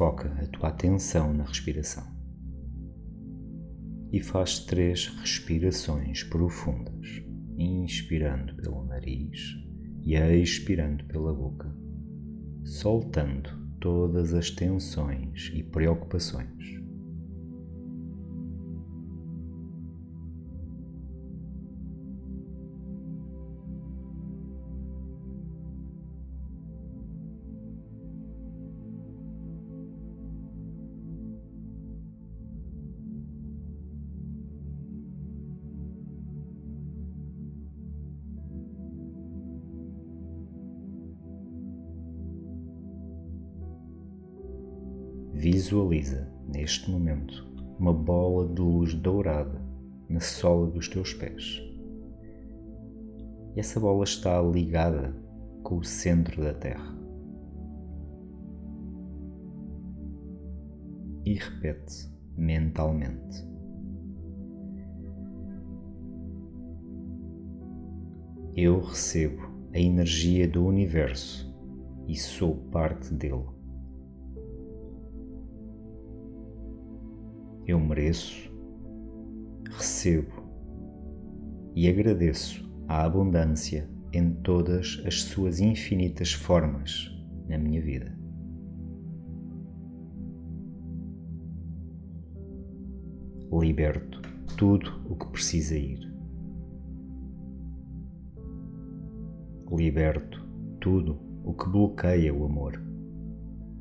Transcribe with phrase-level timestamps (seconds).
[0.00, 2.02] foca a tua atenção na respiração
[4.10, 7.22] e faz três respirações profundas,
[7.58, 9.38] inspirando pelo nariz
[10.02, 11.70] e expirando pela boca,
[12.64, 16.79] soltando todas as tensões e preocupações.
[45.32, 47.46] Visualiza, neste momento,
[47.78, 49.62] uma bola de luz dourada
[50.08, 51.62] na sola dos teus pés.
[53.54, 55.14] E essa bola está ligada
[55.62, 56.94] com o centro da Terra.
[61.24, 63.48] E repete mentalmente.
[68.56, 71.54] Eu recebo a energia do universo
[72.08, 73.59] e sou parte dele.
[77.70, 78.50] Eu mereço,
[79.70, 80.42] recebo
[81.74, 87.08] e agradeço a abundância em todas as suas infinitas formas
[87.48, 88.18] na minha vida.
[93.52, 94.20] Liberto
[94.56, 96.00] tudo o que precisa ir.
[99.70, 100.44] Liberto
[100.80, 102.82] tudo o que bloqueia o amor,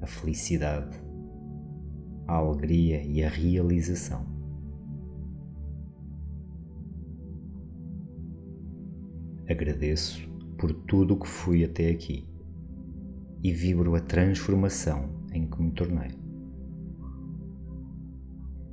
[0.02, 1.09] a felicidade
[2.30, 4.24] a alegria e a realização.
[9.50, 12.30] Agradeço por tudo o que fui até aqui
[13.44, 16.12] e vibro a transformação em que me tornei.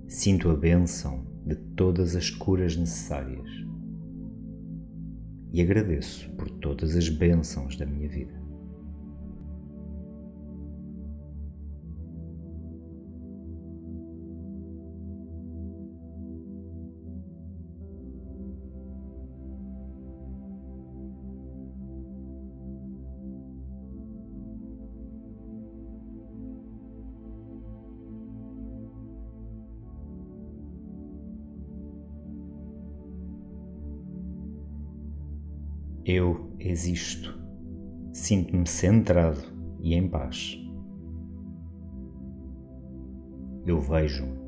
[0.07, 3.49] Sinto a bênção de todas as curas necessárias
[5.51, 8.36] e agradeço por todas as bênçãos da minha vida.
[36.09, 37.37] Eu existo.
[38.13, 39.43] Sinto-me centrado
[39.81, 40.57] e em paz.
[43.67, 44.39] Eu vejo-me.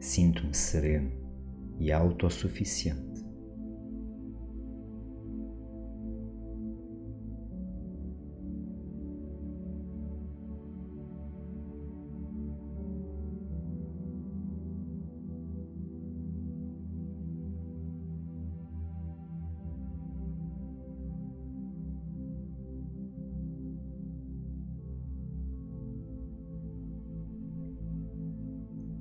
[0.00, 1.12] Sinto-me sereno
[1.78, 3.15] e autossuficiente.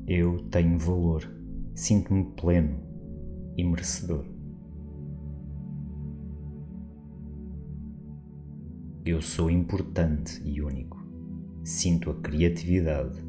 [0.07, 1.27] Eu tenho valor,
[1.73, 2.77] sinto-me pleno
[3.57, 4.23] e merecedor.
[9.03, 11.03] Eu sou importante e único.
[11.63, 13.19] Sinto a criatividade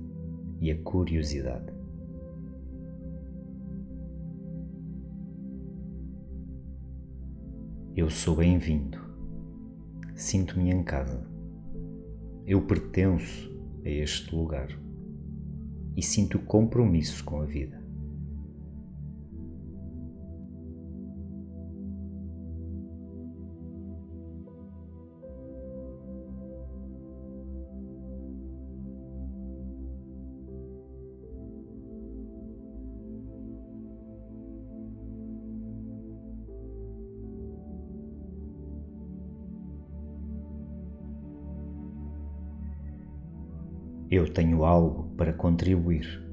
[0.60, 1.72] e a curiosidade.
[7.97, 8.98] Eu sou bem-vindo.
[10.15, 11.26] Sinto-me em casa.
[12.47, 13.50] Eu pertenço
[13.82, 14.69] a este lugar
[15.97, 17.85] e sinto compromisso com a vida.
[44.10, 46.24] Eu tenho algo para contribuir.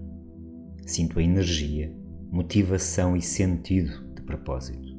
[0.85, 1.91] Sinto a energia,
[2.31, 4.92] motivação e sentido de propósito.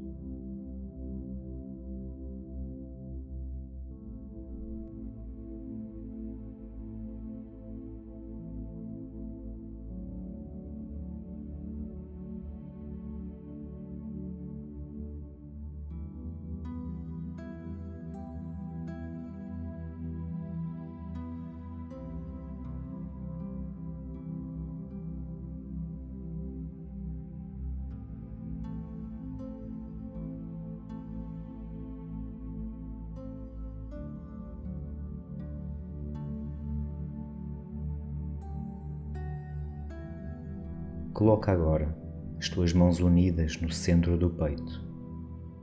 [41.14, 41.96] Coloca agora
[42.40, 44.84] as tuas mãos unidas no centro do peito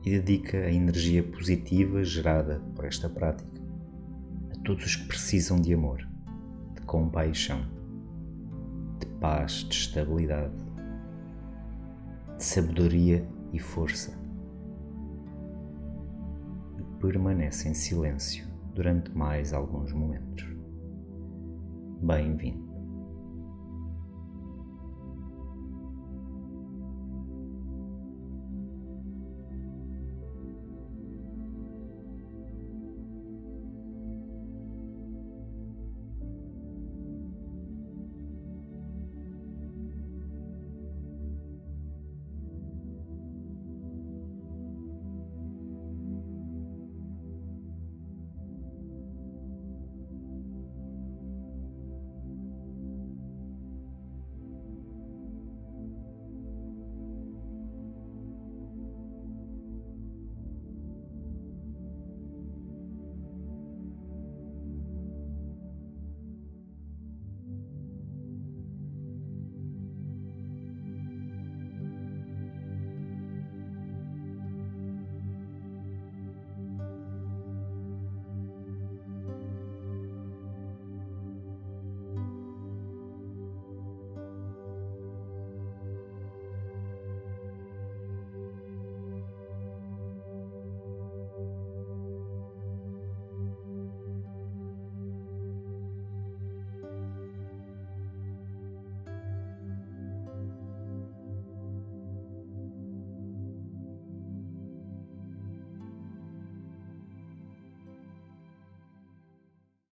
[0.06, 3.62] e dedica a energia positiva gerada por esta prática
[4.50, 6.08] a todos os que precisam de amor,
[6.74, 7.66] de compaixão,
[8.98, 10.56] de paz, de estabilidade,
[12.38, 14.18] de sabedoria e força.
[16.80, 20.48] E permanece em silêncio durante mais alguns momentos.
[22.02, 22.61] Bem-vindo.